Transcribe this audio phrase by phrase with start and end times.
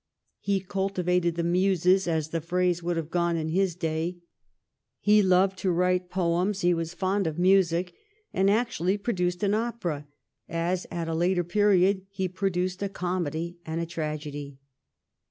[0.39, 4.17] He cultivated the muses, as the phrase would have gone in his day.
[4.99, 7.93] He loved to write poems; he was fond of music,
[8.33, 10.07] and actually produced an opera,
[10.49, 14.57] as at a later period he produced a comedy and a tragedy.